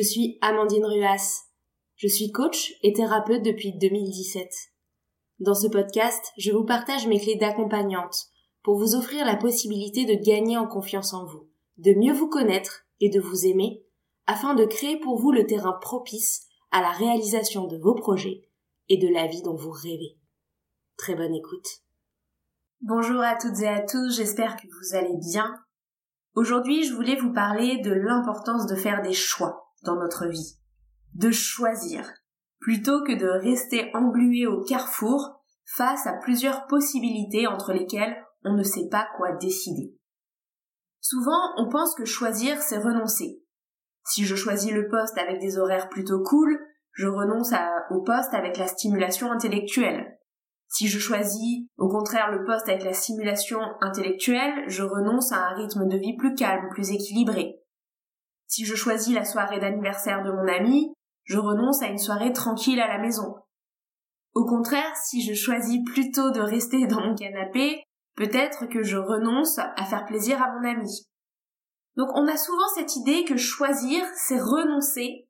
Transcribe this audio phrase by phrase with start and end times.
[0.00, 1.42] Je suis Amandine Ruas.
[1.96, 4.50] Je suis coach et thérapeute depuis 2017.
[5.40, 8.28] Dans ce podcast, je vous partage mes clés d'accompagnante
[8.62, 12.86] pour vous offrir la possibilité de gagner en confiance en vous, de mieux vous connaître
[13.00, 13.84] et de vous aimer,
[14.26, 18.48] afin de créer pour vous le terrain propice à la réalisation de vos projets
[18.88, 20.16] et de la vie dont vous rêvez.
[20.96, 21.68] Très bonne écoute.
[22.80, 25.54] Bonjour à toutes et à tous, j'espère que vous allez bien.
[26.34, 30.58] Aujourd'hui, je voulais vous parler de l'importance de faire des choix dans notre vie,
[31.14, 32.10] de choisir,
[32.60, 35.42] plutôt que de rester englué au carrefour
[35.76, 39.94] face à plusieurs possibilités entre lesquelles on ne sait pas quoi décider.
[41.00, 43.42] Souvent, on pense que choisir, c'est renoncer.
[44.04, 46.58] Si je choisis le poste avec des horaires plutôt cool,
[46.92, 47.52] je renonce
[47.90, 50.18] au poste avec la stimulation intellectuelle.
[50.68, 55.54] Si je choisis au contraire le poste avec la stimulation intellectuelle, je renonce à un
[55.54, 57.59] rythme de vie plus calme, plus équilibré.
[58.50, 62.80] Si je choisis la soirée d'anniversaire de mon ami, je renonce à une soirée tranquille
[62.80, 63.36] à la maison.
[64.34, 67.84] Au contraire, si je choisis plutôt de rester dans mon canapé,
[68.16, 71.06] peut-être que je renonce à faire plaisir à mon ami.
[71.94, 75.28] Donc on a souvent cette idée que choisir, c'est renoncer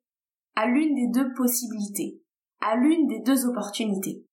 [0.55, 2.19] à l'une des deux possibilités,
[2.59, 4.25] à l'une des deux opportunités.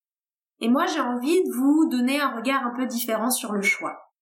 [0.61, 4.14] Et moi j'ai envie de vous donner un regard un peu différent sur le choix.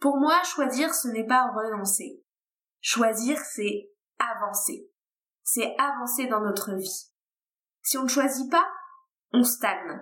[0.00, 2.22] Pour moi, choisir, ce n'est pas renoncer.
[2.80, 4.90] Choisir, c'est avancer.
[5.42, 7.10] C'est avancer dans notre vie.
[7.82, 8.66] Si on ne choisit pas,
[9.32, 10.00] on stagne.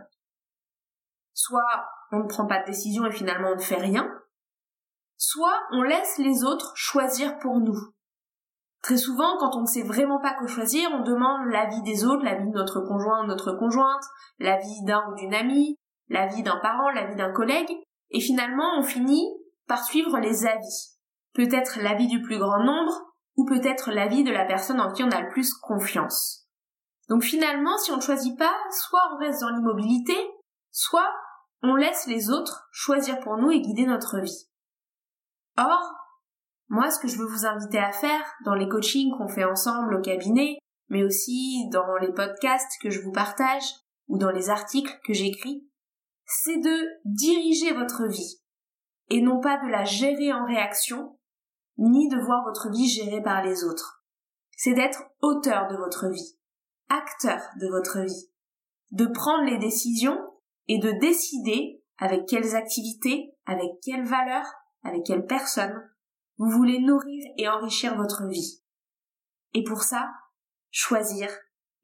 [1.32, 4.10] Soit on ne prend pas de décision et finalement on ne fait rien,
[5.16, 7.78] soit on laisse les autres choisir pour nous.
[8.82, 12.24] Très souvent, quand on ne sait vraiment pas quoi choisir, on demande l'avis des autres,
[12.24, 14.04] l'avis de notre conjoint ou notre conjointe,
[14.38, 15.78] l'avis d'un ou d'une amie,
[16.08, 17.72] l'avis d'un parent, l'avis d'un collègue,
[18.10, 19.26] et finalement on finit
[19.66, 20.93] par suivre les avis
[21.34, 25.10] peut-être l'avis du plus grand nombre, ou peut-être l'avis de la personne en qui on
[25.10, 26.46] a le plus confiance.
[27.08, 30.16] Donc finalement, si on ne choisit pas, soit on reste dans l'immobilité,
[30.70, 31.12] soit
[31.62, 34.48] on laisse les autres choisir pour nous et guider notre vie.
[35.58, 35.94] Or,
[36.68, 39.96] moi, ce que je veux vous inviter à faire dans les coachings qu'on fait ensemble
[39.96, 40.58] au cabinet,
[40.88, 43.64] mais aussi dans les podcasts que je vous partage
[44.08, 45.66] ou dans les articles que j'écris,
[46.26, 48.40] c'est de diriger votre vie
[49.10, 51.13] et non pas de la gérer en réaction
[51.78, 54.04] ni de voir votre vie gérée par les autres.
[54.56, 56.38] C'est d'être auteur de votre vie,
[56.88, 58.30] acteur de votre vie,
[58.92, 60.18] de prendre les décisions
[60.68, 64.46] et de décider avec quelles activités, avec quelles valeurs,
[64.82, 65.90] avec quelles personnes
[66.38, 68.62] vous voulez nourrir et enrichir votre vie.
[69.52, 70.10] Et pour ça,
[70.70, 71.30] choisir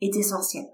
[0.00, 0.64] est essentiel.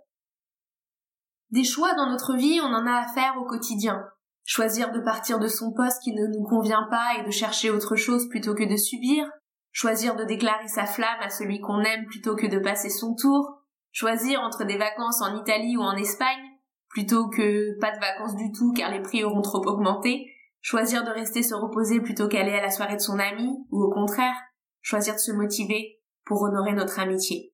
[1.50, 4.04] Des choix dans notre vie, on en a à faire au quotidien
[4.46, 7.96] choisir de partir de son poste qui ne nous convient pas et de chercher autre
[7.96, 9.28] chose plutôt que de subir,
[9.72, 13.60] choisir de déclarer sa flamme à celui qu'on aime plutôt que de passer son tour,
[13.90, 16.44] choisir entre des vacances en Italie ou en Espagne
[16.88, 21.10] plutôt que pas de vacances du tout car les prix auront trop augmenté, choisir de
[21.10, 24.36] rester se reposer plutôt qu'aller à la soirée de son ami ou au contraire,
[24.80, 27.52] choisir de se motiver pour honorer notre amitié.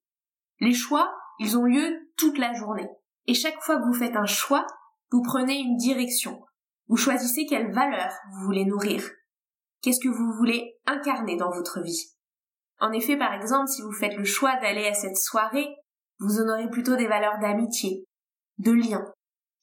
[0.61, 2.89] Les choix, ils ont lieu toute la journée.
[3.27, 4.67] Et chaque fois que vous faites un choix,
[5.11, 6.41] vous prenez une direction,
[6.93, 9.03] vous choisissez quelle valeur vous voulez nourrir.
[9.81, 12.13] Qu'est-ce que vous voulez incarner dans votre vie?
[12.81, 15.75] En effet, par exemple, si vous faites le choix d'aller à cette soirée,
[16.19, 18.05] vous honorez plutôt des valeurs d'amitié,
[18.59, 19.11] de lien.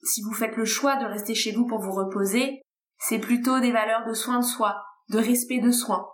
[0.01, 2.63] Si vous faites le choix de rester chez vous pour vous reposer,
[2.97, 6.07] c'est plutôt des valeurs de soin de soi, de respect de soin.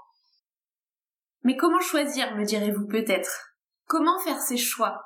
[1.43, 3.53] Mais comment choisir, me direz-vous peut-être?
[3.87, 5.01] Comment faire ces choix?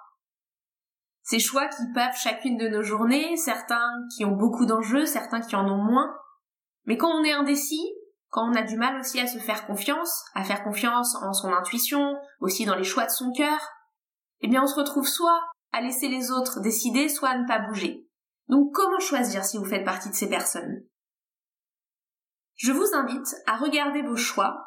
[1.30, 5.56] Ces choix qui pavent chacune de nos journées, certains qui ont beaucoup d'enjeux, certains qui
[5.56, 6.12] en ont moins.
[6.86, 7.94] Mais quand on est indécis,
[8.30, 11.54] quand on a du mal aussi à se faire confiance, à faire confiance en son
[11.54, 13.60] intuition, aussi dans les choix de son cœur,
[14.40, 15.40] eh bien on se retrouve soit
[15.72, 18.08] à laisser les autres décider, soit à ne pas bouger.
[18.48, 20.84] Donc comment choisir si vous faites partie de ces personnes?
[22.56, 24.66] Je vous invite à regarder vos choix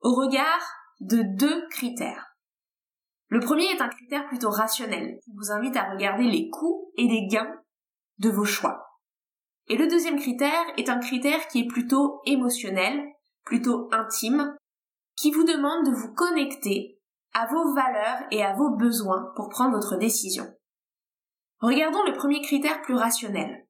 [0.00, 2.27] au regard de deux critères.
[3.28, 7.06] Le premier est un critère plutôt rationnel, qui vous invite à regarder les coûts et
[7.06, 7.60] les gains
[8.18, 8.88] de vos choix.
[9.66, 13.06] Et le deuxième critère est un critère qui est plutôt émotionnel,
[13.44, 14.56] plutôt intime,
[15.14, 16.98] qui vous demande de vous connecter
[17.34, 20.46] à vos valeurs et à vos besoins pour prendre votre décision.
[21.60, 23.66] Regardons le premier critère plus rationnel.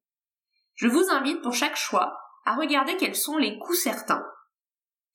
[0.75, 4.25] Je vous invite pour chaque choix à regarder quels sont les coûts certains,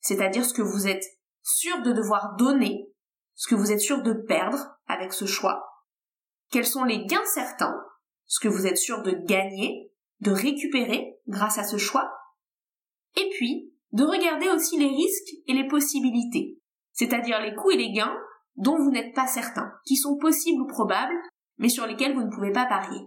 [0.01, 1.05] c'est-à-dire ce que vous êtes
[1.41, 2.93] sûr de devoir donner
[3.35, 5.63] ce que vous êtes sûr de perdre avec ce choix,
[6.51, 7.75] quels sont les gains certains,
[8.25, 9.91] ce que vous êtes sûr de gagner,
[10.21, 12.11] de récupérer grâce à ce choix,
[13.17, 16.59] et puis de regarder aussi les risques et les possibilités,
[16.93, 18.15] c'est-à-dire les coûts et les gains,
[18.55, 21.15] dont vous n'êtes pas certain, qui sont possibles ou probables,
[21.57, 23.01] mais sur lesquels vous ne pouvez pas parier.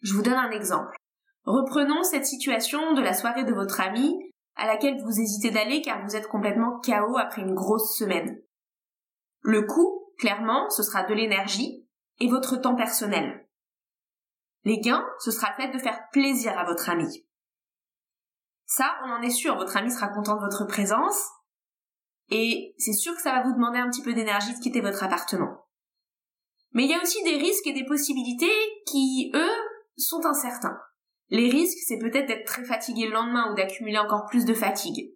[0.00, 0.96] Je vous donne un exemple.
[1.44, 4.14] Reprenons cette situation de la soirée de votre ami
[4.56, 8.40] à laquelle vous hésitez d'aller car vous êtes complètement KO après une grosse semaine.
[9.42, 11.86] Le coût, clairement, ce sera de l'énergie
[12.20, 13.46] et votre temps personnel.
[14.64, 17.26] Les gains, ce sera le fait de faire plaisir à votre ami.
[18.66, 21.28] Ça, on en est sûr, votre ami sera content de votre présence,
[22.30, 25.02] et c'est sûr que ça va vous demander un petit peu d'énergie de quitter votre
[25.02, 25.66] appartement.
[26.72, 28.54] Mais il y a aussi des risques et des possibilités
[28.86, 29.50] qui, eux,
[29.96, 30.78] sont incertains.
[31.28, 35.14] Les risques, c'est peut-être d'être très fatigué le lendemain ou d'accumuler encore plus de fatigue.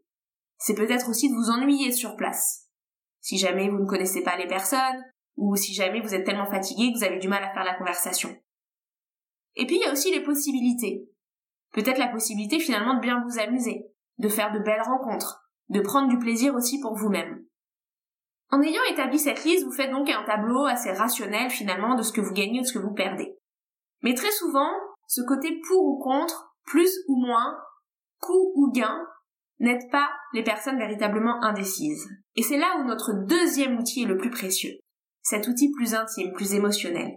[0.58, 2.65] C'est peut-être aussi de vous ennuyer sur place.
[3.26, 5.02] Si jamais vous ne connaissez pas les personnes,
[5.36, 7.74] ou si jamais vous êtes tellement fatigué que vous avez du mal à faire la
[7.74, 8.30] conversation.
[9.56, 11.10] Et puis il y a aussi les possibilités.
[11.72, 13.84] Peut-être la possibilité finalement de bien vous amuser,
[14.18, 17.44] de faire de belles rencontres, de prendre du plaisir aussi pour vous-même.
[18.52, 22.12] En ayant établi cette liste, vous faites donc un tableau assez rationnel finalement de ce
[22.12, 23.36] que vous gagnez ou de ce que vous perdez.
[24.02, 24.70] Mais très souvent,
[25.08, 27.58] ce côté pour ou contre, plus ou moins,
[28.20, 29.04] coût ou gain,
[29.58, 32.06] n'aide pas les personnes véritablement indécises.
[32.34, 34.78] Et c'est là où notre deuxième outil est le plus précieux.
[35.22, 37.10] Cet outil plus intime, plus émotionnel.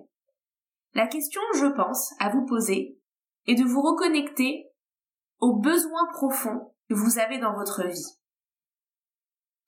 [0.94, 2.98] La question, je pense, à vous poser
[3.46, 4.66] est de vous reconnecter
[5.40, 8.18] aux besoins profonds que vous avez dans votre vie.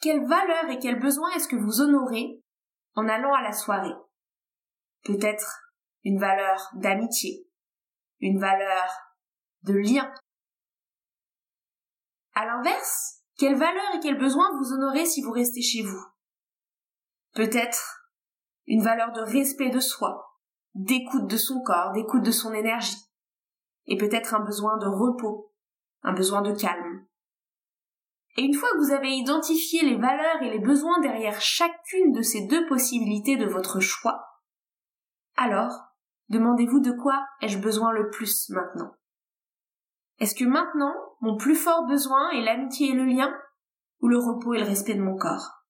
[0.02, 2.42] Quelle valeur et quel besoin est-ce que vous honorez
[2.96, 3.94] en allant à la soirée?
[5.04, 5.62] Peut-être
[6.04, 7.48] une valeur d'amitié,
[8.20, 8.90] une valeur
[9.64, 10.12] de lien.
[12.42, 16.04] À l'inverse, quelle valeur et quel besoin vous honorez si vous restez chez vous?
[17.36, 18.10] Peut-être
[18.66, 20.40] une valeur de respect de soi,
[20.74, 22.98] d'écoute de son corps, d'écoute de son énergie,
[23.86, 25.54] et peut-être un besoin de repos,
[26.02, 27.06] un besoin de calme.
[28.38, 32.24] Et une fois que vous avez identifié les valeurs et les besoins derrière chacune de
[32.24, 34.40] ces deux possibilités de votre choix,
[35.38, 35.80] alors
[36.30, 38.96] demandez-vous de quoi ai-je besoin le plus maintenant?
[40.22, 43.38] Est-ce que maintenant mon plus fort besoin est l'amitié et le lien
[44.00, 45.66] ou le repos et le respect de mon corps?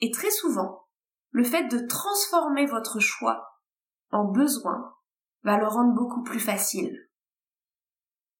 [0.00, 0.88] Et très souvent,
[1.30, 3.60] le fait de transformer votre choix
[4.10, 4.96] en besoin
[5.44, 7.06] va le rendre beaucoup plus facile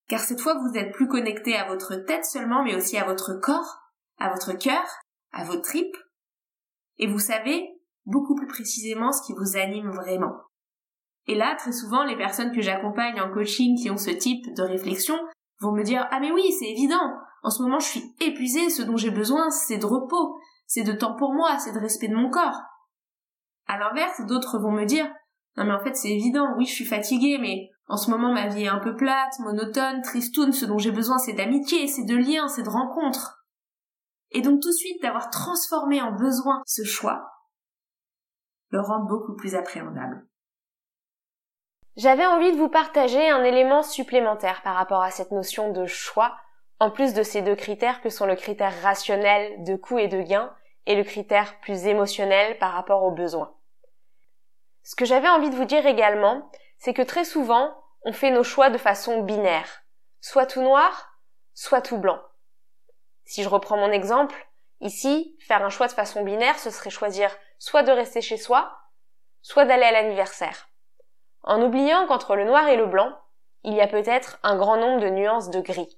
[0.09, 3.35] car cette fois vous êtes plus connecté à votre tête seulement, mais aussi à votre
[3.35, 3.79] corps,
[4.19, 4.85] à votre cœur,
[5.33, 5.97] à vos tripes,
[6.99, 7.69] et vous savez
[8.05, 10.37] beaucoup plus précisément ce qui vous anime vraiment.
[11.27, 14.63] Et là, très souvent, les personnes que j'accompagne en coaching qui ont ce type de
[14.63, 15.19] réflexion
[15.61, 17.13] vont me dire Ah mais oui, c'est évident,
[17.43, 20.93] en ce moment je suis épuisée, ce dont j'ai besoin, c'est de repos, c'est de
[20.93, 22.61] temps pour moi, c'est de respect de mon corps.
[23.67, 25.07] À l'inverse, d'autres vont me dire
[25.57, 28.49] Non mais en fait c'est évident, oui je suis fatiguée, mais en ce moment, ma
[28.49, 32.17] vie est un peu plate, monotone, tristoune, ce dont j'ai besoin c'est d'amitié, c'est de
[32.17, 33.45] liens, c'est de rencontres.
[34.31, 37.31] Et donc tout de suite d'avoir transformé en besoin ce choix
[38.71, 40.27] le rend beaucoup plus appréhendable.
[41.97, 46.37] J'avais envie de vous partager un élément supplémentaire par rapport à cette notion de choix,
[46.79, 50.21] en plus de ces deux critères que sont le critère rationnel de coût et de
[50.21, 50.55] gain
[50.85, 53.55] et le critère plus émotionnel par rapport aux besoins.
[54.83, 58.45] Ce que j'avais envie de vous dire également, c'est que très souvent, on fait nos
[58.45, 59.83] choix de façon binaire,
[60.21, 61.19] soit tout noir,
[61.55, 62.21] soit tout blanc.
[63.25, 64.37] Si je reprends mon exemple,
[64.81, 68.79] ici, faire un choix de façon binaire, ce serait choisir soit de rester chez soi,
[69.41, 70.69] soit d'aller à l'anniversaire.
[71.47, 73.17] En oubliant qu'entre le noir et le blanc,
[73.63, 75.97] il y a peut-être un grand nombre de nuances de gris.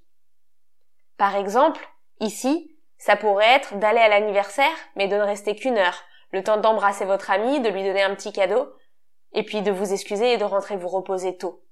[1.17, 1.89] Par exemple,
[2.19, 6.57] ici, ça pourrait être d'aller à l'anniversaire, mais de ne rester qu'une heure, le temps
[6.57, 8.71] d'embrasser votre ami, de lui donner un petit cadeau,
[9.33, 11.63] et puis de vous excuser et de rentrer vous reposer tôt.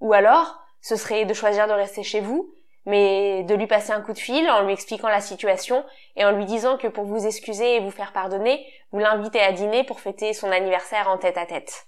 [0.00, 2.52] Ou alors, ce serait de choisir de rester chez vous,
[2.86, 5.84] mais de lui passer un coup de fil en lui expliquant la situation
[6.16, 9.52] et en lui disant que pour vous excuser et vous faire pardonner, vous l'invitez à
[9.52, 11.86] dîner pour fêter son anniversaire en tête à tête.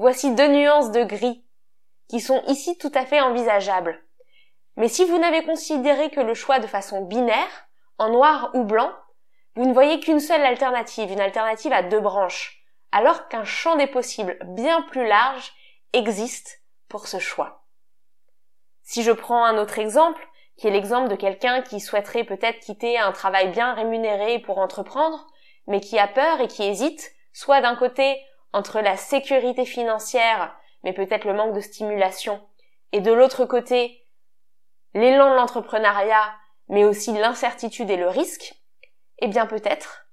[0.00, 1.44] Voici deux nuances de gris
[2.08, 4.02] qui sont ici tout à fait envisageables.
[4.78, 8.90] Mais si vous n'avez considéré que le choix de façon binaire, en noir ou blanc,
[9.56, 13.88] vous ne voyez qu'une seule alternative, une alternative à deux branches alors qu'un champ des
[13.88, 15.52] possibles bien plus large
[15.92, 17.66] existe pour ce choix.
[18.82, 20.26] Si je prends un autre exemple,
[20.56, 25.26] qui est l'exemple de quelqu'un qui souhaiterait peut-être quitter un travail bien rémunéré pour entreprendre,
[25.66, 28.18] mais qui a peur et qui hésite, soit d'un côté
[28.52, 32.40] entre la sécurité financière, mais peut-être le manque de stimulation,
[32.92, 34.06] et de l'autre côté
[34.94, 36.34] l'élan de l'entrepreneuriat,
[36.68, 38.54] mais aussi l'incertitude et le risque,
[39.18, 40.06] eh bien peut-être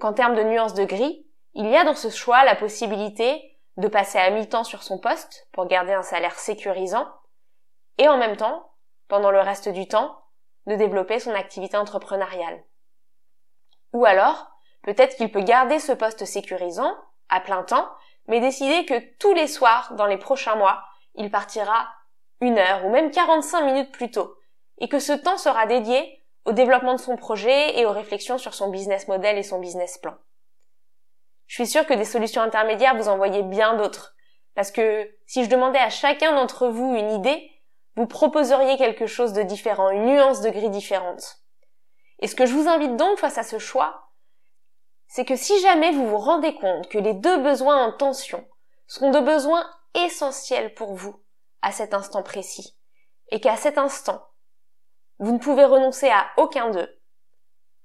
[0.00, 3.88] qu'en termes de nuances de gris, il y a dans ce choix la possibilité de
[3.88, 7.08] passer à mi-temps sur son poste pour garder un salaire sécurisant
[7.96, 8.70] et en même temps,
[9.08, 10.22] pendant le reste du temps,
[10.66, 12.62] de développer son activité entrepreneuriale.
[13.94, 16.96] Ou alors, Peut-être qu'il peut garder ce poste sécurisant,
[17.28, 17.88] à plein temps,
[18.26, 21.88] mais décider que tous les soirs, dans les prochains mois, il partira
[22.40, 24.36] une heure ou même 45 minutes plus tôt,
[24.78, 28.54] et que ce temps sera dédié au développement de son projet et aux réflexions sur
[28.54, 30.16] son business model et son business plan.
[31.46, 34.14] Je suis sûre que des solutions intermédiaires vous en voyez bien d'autres,
[34.54, 37.50] parce que si je demandais à chacun d'entre vous une idée,
[37.96, 41.38] vous proposeriez quelque chose de différent, une nuance de gris différente.
[42.20, 44.07] Et ce que je vous invite donc face à ce choix,
[45.08, 48.46] c'est que si jamais vous vous rendez compte que les deux besoins en tension
[48.86, 51.22] sont deux besoins essentiels pour vous
[51.62, 52.76] à cet instant précis,
[53.30, 54.24] et qu'à cet instant,
[55.18, 56.88] vous ne pouvez renoncer à aucun d'eux,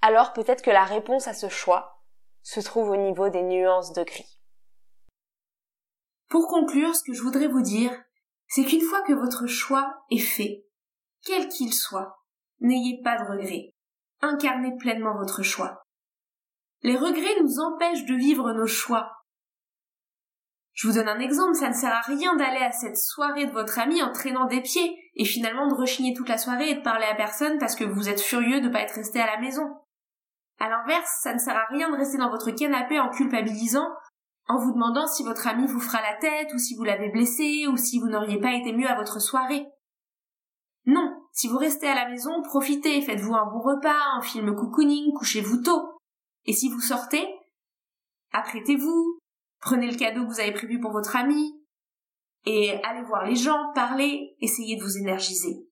[0.02, 2.04] alors peut-être que la réponse à ce choix
[2.44, 4.40] se trouve au niveau des nuances de gris.
[6.28, 7.92] Pour conclure, ce que je voudrais vous dire,
[8.48, 10.66] c'est qu'une fois que votre choix est fait,
[11.24, 12.18] quel qu'il soit,
[12.60, 13.74] n'ayez pas de regrets.
[14.22, 15.86] Incarnez pleinement votre choix.
[16.84, 19.10] Les regrets nous empêchent de vivre nos choix.
[20.74, 23.52] Je vous donne un exemple, ça ne sert à rien d'aller à cette soirée de
[23.52, 26.82] votre ami en traînant des pieds et finalement de rechigner toute la soirée et de
[26.82, 29.40] parler à personne parce que vous êtes furieux de ne pas être resté à la
[29.40, 29.64] maison.
[30.60, 33.88] À l'inverse, ça ne sert à rien de rester dans votre canapé en culpabilisant,
[34.48, 37.66] en vous demandant si votre ami vous fera la tête ou si vous l'avez blessé
[37.72, 39.66] ou si vous n'auriez pas été mieux à votre soirée.
[40.86, 45.14] Non, si vous restez à la maison, profitez, faites-vous un bon repas, un film cocooning,
[45.14, 45.93] couchez-vous tôt.
[46.46, 47.26] Et si vous sortez,
[48.32, 49.20] apprêtez-vous,
[49.60, 51.60] prenez le cadeau que vous avez prévu pour votre ami,
[52.46, 55.68] et allez voir les gens, parlez, essayez de vous énergiser.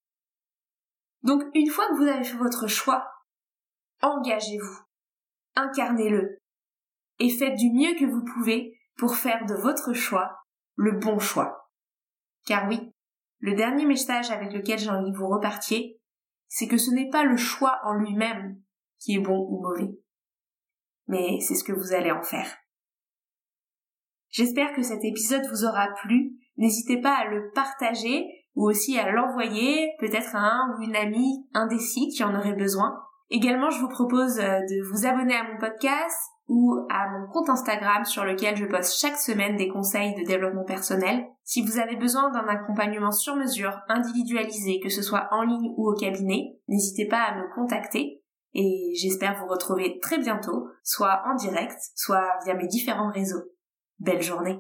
[1.24, 3.06] Donc une fois que vous avez fait votre choix,
[4.02, 4.80] engagez-vous,
[5.56, 6.38] incarnez-le,
[7.20, 10.38] et faites du mieux que vous pouvez pour faire de votre choix
[10.76, 11.70] le bon choix.
[12.46, 12.92] Car oui,
[13.40, 16.00] le dernier message avec lequel j'ai envie que vous repartiez,
[16.48, 18.62] c'est que ce n'est pas le choix en lui-même
[18.98, 19.92] qui est bon ou mauvais,
[21.08, 22.48] mais c'est ce que vous allez en faire.
[24.30, 26.32] J'espère que cet épisode vous aura plu.
[26.58, 31.46] N'hésitez pas à le partager ou aussi à l'envoyer peut-être à un ou une amie
[31.54, 32.98] indécis qui en aurait besoin.
[33.30, 36.18] Également, je vous propose euh, de vous abonner à mon podcast
[36.48, 40.66] ou à mon compte Instagram sur lequel je poste chaque semaine des conseils de développement
[40.66, 41.26] personnel.
[41.46, 45.90] Si vous avez besoin d'un accompagnement sur mesure, individualisé, que ce soit en ligne ou
[45.90, 48.21] au cabinet, n'hésitez pas à me contacter
[48.54, 53.44] et j'espère vous retrouver très bientôt, soit en direct, soit via mes différents réseaux.
[54.00, 54.60] Belle journée